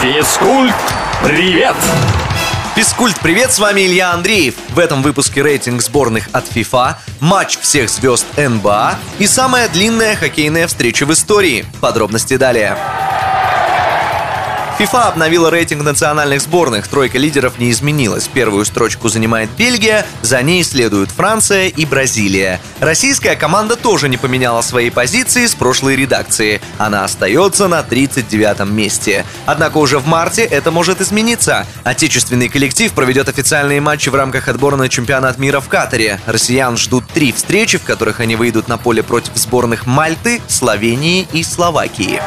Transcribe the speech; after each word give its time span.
Физкульт, 0.00 0.74
привет! 1.22 1.76
Физкульт, 2.74 3.20
привет, 3.20 3.52
с 3.52 3.58
вами 3.58 3.82
Илья 3.82 4.12
Андреев. 4.12 4.54
В 4.70 4.78
этом 4.78 5.02
выпуске 5.02 5.42
рейтинг 5.42 5.82
сборных 5.82 6.30
от 6.32 6.46
FIFA, 6.46 6.94
матч 7.20 7.58
всех 7.58 7.90
звезд 7.90 8.24
НБА 8.38 8.94
и 9.18 9.26
самая 9.26 9.68
длинная 9.68 10.16
хоккейная 10.16 10.68
встреча 10.68 11.04
в 11.04 11.12
истории. 11.12 11.66
Подробности 11.82 12.38
далее. 12.38 12.78
FIFA 14.80 15.08
обновила 15.08 15.50
рейтинг 15.50 15.82
национальных 15.82 16.40
сборных. 16.40 16.88
Тройка 16.88 17.18
лидеров 17.18 17.58
не 17.58 17.70
изменилась. 17.70 18.28
Первую 18.28 18.64
строчку 18.64 19.10
занимает 19.10 19.50
Бельгия, 19.50 20.06
за 20.22 20.40
ней 20.40 20.64
следуют 20.64 21.10
Франция 21.10 21.68
и 21.68 21.84
Бразилия. 21.84 22.62
Российская 22.78 23.36
команда 23.36 23.76
тоже 23.76 24.08
не 24.08 24.16
поменяла 24.16 24.62
свои 24.62 24.88
позиции 24.88 25.44
с 25.44 25.54
прошлой 25.54 25.96
редакции. 25.96 26.62
Она 26.78 27.04
остается 27.04 27.68
на 27.68 27.82
39 27.82 28.70
месте. 28.70 29.26
Однако 29.44 29.76
уже 29.76 29.98
в 29.98 30.06
марте 30.06 30.44
это 30.44 30.70
может 30.70 31.02
измениться. 31.02 31.66
Отечественный 31.84 32.48
коллектив 32.48 32.90
проведет 32.94 33.28
официальные 33.28 33.82
матчи 33.82 34.08
в 34.08 34.14
рамках 34.14 34.48
отбора 34.48 34.76
на 34.76 34.88
чемпионат 34.88 35.36
мира 35.36 35.60
в 35.60 35.68
Катаре. 35.68 36.20
Россиян 36.24 36.78
ждут 36.78 37.06
три 37.06 37.32
встречи, 37.32 37.76
в 37.76 37.82
которых 37.82 38.20
они 38.20 38.34
выйдут 38.34 38.66
на 38.68 38.78
поле 38.78 39.02
против 39.02 39.36
сборных 39.36 39.84
Мальты, 39.84 40.40
Словении 40.48 41.28
и 41.34 41.42
Словакии. 41.42 42.18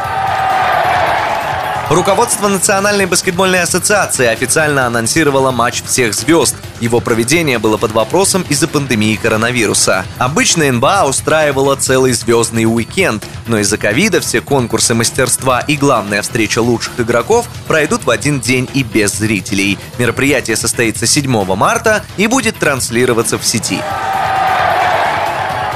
Руководство 1.93 2.47
Национальной 2.47 3.05
баскетбольной 3.05 3.61
ассоциации 3.61 4.25
официально 4.25 4.87
анонсировало 4.87 5.51
матч 5.51 5.83
всех 5.83 6.15
звезд. 6.15 6.55
Его 6.79 6.99
проведение 6.99 7.59
было 7.59 7.77
под 7.77 7.91
вопросом 7.91 8.43
из-за 8.49 8.67
пандемии 8.67 9.15
коронавируса. 9.15 10.03
Обычно 10.17 10.71
НБА 10.71 11.05
устраивала 11.07 11.75
целый 11.75 12.13
звездный 12.13 12.65
уикенд, 12.65 13.23
но 13.45 13.59
из-за 13.59 13.77
ковида 13.77 14.21
все 14.21 14.41
конкурсы 14.41 14.95
мастерства 14.95 15.59
и 15.59 15.75
главная 15.75 16.23
встреча 16.23 16.63
лучших 16.63 16.99
игроков 16.99 17.45
пройдут 17.67 18.05
в 18.05 18.09
один 18.09 18.39
день 18.39 18.67
и 18.73 18.81
без 18.81 19.13
зрителей. 19.13 19.77
Мероприятие 19.99 20.57
состоится 20.57 21.05
7 21.05 21.45
марта 21.55 22.03
и 22.17 22.25
будет 22.25 22.57
транслироваться 22.57 23.37
в 23.37 23.45
сети. 23.45 23.79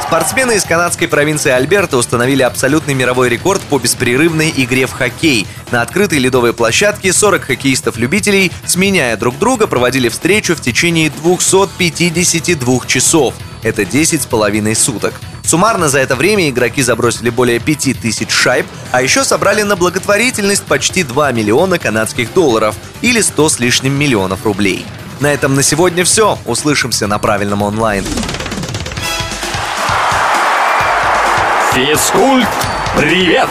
Спортсмены 0.07 0.55
из 0.55 0.63
канадской 0.63 1.09
провинции 1.09 1.51
Альберта 1.51 1.97
установили 1.97 2.41
абсолютный 2.41 2.93
мировой 2.93 3.27
рекорд 3.27 3.61
по 3.63 3.77
беспрерывной 3.77 4.53
игре 4.55 4.85
в 4.87 4.93
хоккей. 4.93 5.45
На 5.69 5.81
открытой 5.81 6.19
ледовой 6.19 6.53
площадке 6.53 7.11
40 7.11 7.41
хоккеистов-любителей, 7.41 8.53
сменяя 8.65 9.17
друг 9.17 9.37
друга, 9.37 9.67
проводили 9.67 10.07
встречу 10.07 10.55
в 10.55 10.61
течение 10.61 11.09
252 11.09 12.85
часов. 12.87 13.33
Это 13.63 13.83
10 13.83 14.21
с 14.21 14.25
половиной 14.25 14.75
суток. 14.75 15.13
Суммарно 15.43 15.89
за 15.89 15.99
это 15.99 16.15
время 16.15 16.49
игроки 16.49 16.81
забросили 16.81 17.29
более 17.29 17.59
5000 17.59 18.31
шайб, 18.31 18.65
а 18.93 19.01
еще 19.01 19.25
собрали 19.25 19.63
на 19.63 19.75
благотворительность 19.75 20.63
почти 20.63 21.03
2 21.03 21.33
миллиона 21.33 21.79
канадских 21.79 22.33
долларов 22.33 22.77
или 23.01 23.19
100 23.19 23.49
с 23.49 23.59
лишним 23.59 23.99
миллионов 23.99 24.45
рублей. 24.45 24.85
На 25.19 25.33
этом 25.33 25.53
на 25.53 25.63
сегодня 25.63 26.05
все. 26.05 26.39
Услышимся 26.45 27.07
на 27.07 27.19
правильном 27.19 27.61
онлайн. 27.61 28.05
Физкульт, 31.77 32.47
привет! 32.95 33.47